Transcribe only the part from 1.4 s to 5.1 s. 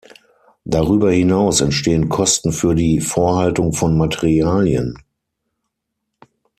entstehen Kosten für die Vorhaltung von Materialien.